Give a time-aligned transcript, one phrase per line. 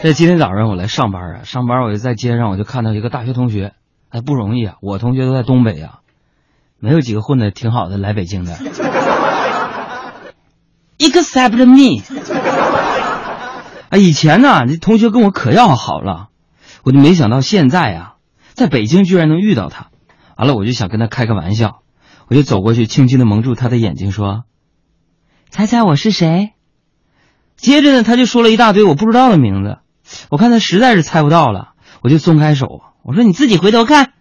[0.00, 3.72] 这今天早上我来上班啊，上班我就在街上，我就看到一个大学同学，
[4.10, 5.98] 哎，不容易啊，我同学都在东北啊，
[6.78, 8.56] 没有几个混的挺好的来北京的。
[10.98, 12.04] Except me。
[13.90, 16.28] 啊，以前呢，这同学跟我可要好了，
[16.84, 18.14] 我就没想到现在啊，
[18.54, 19.88] 在北京居然能遇到他。
[20.36, 21.80] 完了，我就想跟他开个玩笑，
[22.28, 24.44] 我就走过去，轻轻的蒙住他的眼睛，说
[25.50, 26.52] ：“猜猜我是谁？”
[27.58, 29.78] 接着呢，他就说了一大堆我不知道的名字。
[30.30, 31.70] 我看他实在是猜不到了，
[32.02, 34.12] 我就松开手，我说：“你自己回头看。”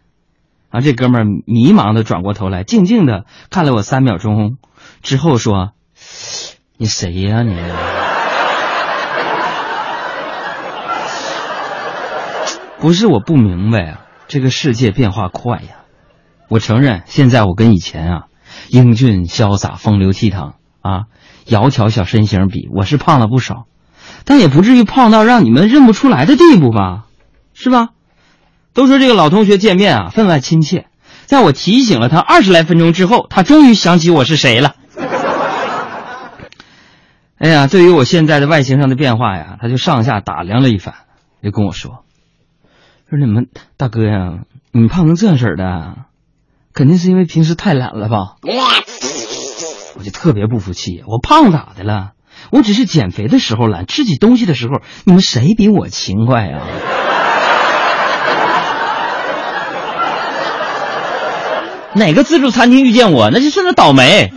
[0.69, 4.57] 啊，这哥们儿迷茫的转过头来，静静的看了我三秒钟，
[5.01, 5.71] 之后说
[6.77, 7.55] ：“你谁呀你？”
[12.79, 15.77] 不是我不明白啊，这个世界变化快呀。
[16.47, 18.23] 我承认，现在我跟以前啊，
[18.69, 21.05] 英俊潇洒、风流倜傥啊，
[21.45, 23.65] 窈窕小身形比，我是胖了不少，
[24.27, 27.05] 但也不至于胖到让你们认不出来的地步吧？
[27.53, 27.89] 是吧？
[28.73, 30.87] 都说这个老同学见面啊，分外亲切。
[31.25, 34.75] 在我提醒了他二十来分钟之后，他终于想起我是谁了。
[37.39, 40.93] 哎呀，对于我现在的外形上的变化呀，他就上下打量了一番，
[41.41, 42.03] 就跟我说。
[43.09, 44.39] 说你们大哥呀，
[44.73, 45.95] 你胖成这样式的，
[46.73, 48.35] 肯定是因为平时太懒了吧？
[49.95, 52.11] 我就特别不服气，我胖咋的了？
[52.51, 56.59] 我只是减肥的时候懒，吃起东西的时候，你们谁比我勤快呀？
[61.93, 64.31] 哪个自助餐厅遇见我，那就算他倒霉。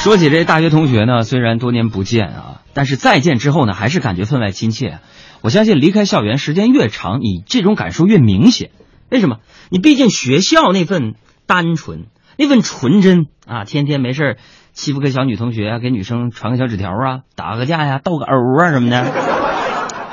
[0.00, 4.98] 说起这大学同学呢，虽然多年不见啊，但是再见之后呢，还是感觉分外亲切。
[5.40, 8.68] 我相信离开校园时间越长，你这种感受越明显。
[9.10, 9.38] 为什么？
[9.70, 11.14] 你毕竟学校那份
[11.46, 14.36] 单纯，那份纯真啊，天天没事
[14.72, 19.12] 欺负个小女同学啊，给女生传个小纸条啊，打个架呀，斗个殴啊什么的，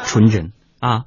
[0.06, 1.03] 纯真啊。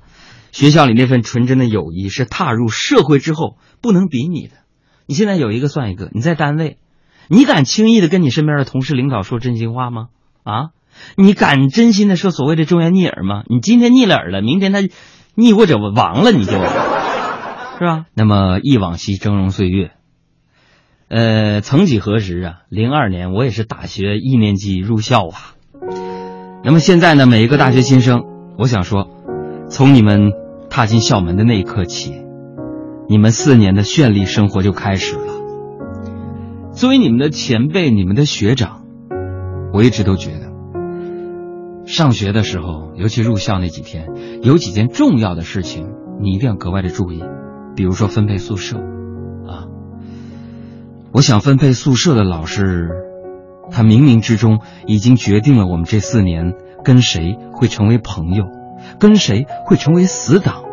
[0.53, 4.55] 学校里那份纯真的友谊是踏入社会之后不能比拟的。
[5.07, 6.79] 你现在有一个算一个，你在单位。
[7.29, 10.09] 你敢轻易的跟你身边的同事、领导说真心话吗？
[10.45, 10.69] 啊，
[11.17, 13.43] 你敢真心的说所谓的忠言逆耳吗？
[13.49, 14.81] 你今天逆了耳了，明天他
[15.35, 16.53] 逆或者亡了，你就，
[17.85, 18.07] 是吧？
[18.15, 19.91] 那么忆往昔峥嵘岁月，
[21.09, 25.53] 呃，曾几何时啊，零二年我也是大学一年级入校啊。
[26.65, 28.25] 那么现在呢，每一个大学新生，
[28.57, 29.11] 我想说，
[29.69, 30.33] 从你们
[30.71, 32.15] 踏进校门的那一刻起，
[33.07, 36.73] 你们四年的绚丽生活就开始了。
[36.73, 38.87] 作为你们的前辈，你们的学长，
[39.75, 40.51] 我一直都觉得，
[41.85, 44.09] 上学的时候，尤其入校那几天，
[44.43, 45.87] 有几件重要的事情，
[46.23, 47.23] 你一定要格外的注意。
[47.75, 49.67] 比如说分配宿舍，啊，
[51.13, 52.91] 我想分配宿舍的老师，
[53.71, 56.55] 他冥冥之中已经决定了我们这四年
[56.85, 58.45] 跟谁会成为朋友，
[58.99, 60.65] 跟谁会成为死党。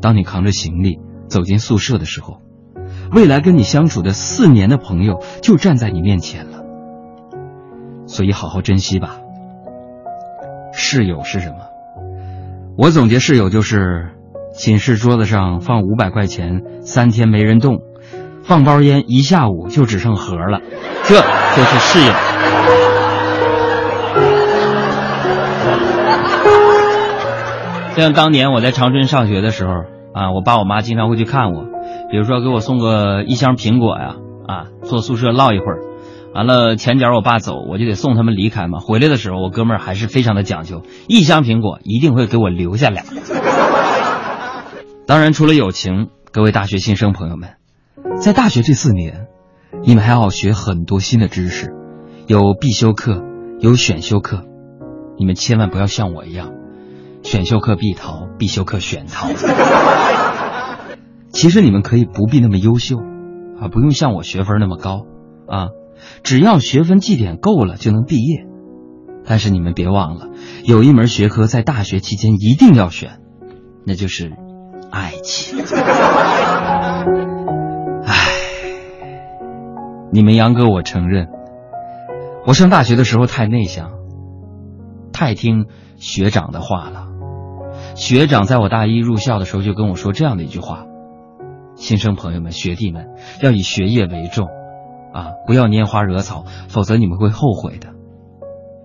[0.00, 2.40] 当你扛着行李走进宿舍的时候。
[3.12, 6.62] 未来跟你相处的四年的朋友就站在你面前了，
[8.06, 9.18] 所以好好珍惜吧。
[10.72, 11.56] 室友是什么？
[12.76, 14.10] 我总结室友就是
[14.52, 17.78] 寝室桌子上放五百块钱，三天没人动，
[18.42, 20.60] 放包烟一下午就只剩盒了，
[21.04, 22.12] 这就是室友。
[27.96, 29.72] 像当年我在长春上学的时候
[30.14, 31.64] 啊，我爸我妈经常会去看我。
[32.10, 34.16] 比如说给我送个一箱苹果呀，
[34.46, 35.78] 啊，坐宿舍唠一会儿，
[36.34, 38.78] 完了前脚我爸走，我就得送他们离开嘛。
[38.80, 43.04] 回来的时候，我哥们儿还是非常的讲究，一箱苹果一定会给我留下俩。
[45.10, 47.56] 当然，除了友情，各位大学新生朋友们，
[48.20, 49.26] 在大学这四年，
[49.82, 51.74] 你们还要学很多新的知识，
[52.28, 53.20] 有必修课，
[53.58, 54.44] 有选修课，
[55.18, 56.52] 你们千万不要像我一样，
[57.24, 59.26] 选修课必逃，必修课选逃。
[61.34, 62.96] 其实你们可以不必那么优秀，
[63.60, 65.06] 啊，不用像我学分那么高，
[65.48, 65.70] 啊，
[66.22, 68.46] 只要学分绩点够了就能毕业。
[69.24, 70.28] 但是你们别忘了，
[70.62, 73.18] 有一门学科在大学期间一定要选，
[73.84, 74.34] 那就是
[74.90, 75.64] 爱情。
[78.04, 78.14] 唉，
[80.12, 81.28] 你们杨哥，我承认，
[82.46, 83.92] 我上大学的时候太内向，
[85.12, 85.66] 太听
[85.96, 87.06] 学长的话了。
[87.94, 90.86] 学长在我大一入校的时候就跟我说这样的一句话。
[91.76, 93.08] 新生朋友们、学弟们，
[93.42, 94.48] 要以学业为重，
[95.14, 97.88] 啊，不要拈花惹草，否则你们会后悔的。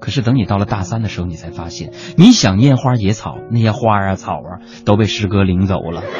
[0.05, 6.03] 可是等你到了大三的时候，你才发现，你想拈花野草，那些花啊草啊都被师哥领走了。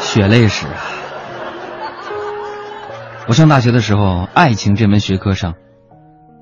[0.00, 0.80] 血泪史啊，
[3.28, 5.52] 我上大学的时候，爱情这门学科上，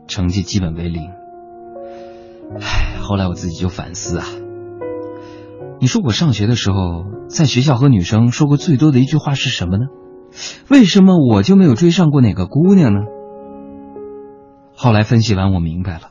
[0.07, 1.11] 成绩基本为零。
[2.61, 4.27] 唉，后来我自己就反思啊，
[5.81, 6.77] 你说我上学的时候，
[7.29, 9.87] 在学校和女生说过最多的一句话是什么呢？
[10.69, 13.01] 为什么我就没有追上过哪个姑娘呢？
[14.77, 16.11] 后来分析完，我明白了，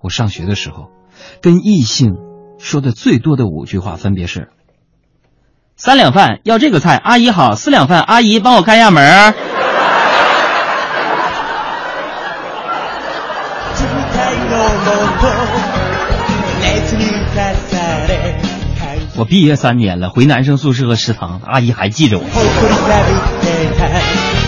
[0.00, 0.88] 我上学的时候，
[1.42, 2.14] 跟异性
[2.58, 4.48] 说的最多的五句话分别是：
[5.76, 9.34] 三两饭要这个菜，阿姨好；四两饭，阿姨帮我开下门儿。
[19.16, 22.24] 我毕业三年了，回男生宿舍和食堂，阿姨还记着我。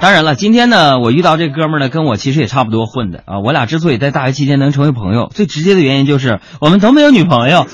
[0.00, 3.40] 当然了，今天呢，我遇到这哥们儿呢，跟我其实也差不多混的啊。
[3.44, 7.66] 我俩之所以在大学期间能成为朋友，最直接的原因就是我们都没有女朋友。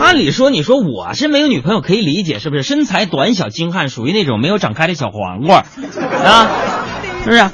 [0.00, 2.62] 按理说，你说我是没有女朋友可以理解，是不是？
[2.62, 5.58] 身材短小精悍，属于那种没有长开的小黄瓜
[6.24, 6.48] 啊，
[7.22, 7.50] 是不是？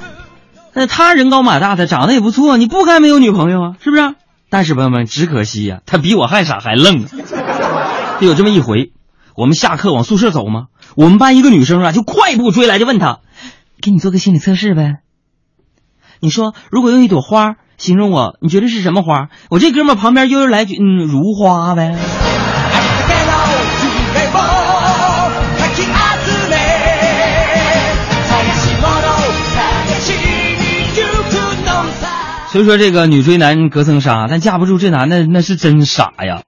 [0.74, 4.14] 那他人高马大的，长得也不错，你不该没有女朋友啊，是不是？
[4.48, 7.04] 但是朋友们，只可惜呀，他比我还傻还愣。
[8.20, 8.92] 就有这么一回，
[9.38, 10.64] 我们下课往宿舍走吗？
[10.96, 13.20] 我们班一个女生啊，就快步追来，就问他
[13.80, 14.96] ：“给你做个心理测试呗。
[16.18, 21.96] 你说，如果用一朵花形容我，你觉得是什么花？”我这哥们旁边悠悠来句：“嗯，如花呗。”
[32.50, 36.36] 所以说，这个女追男隔层纱，但架不住这男的那是真傻呀。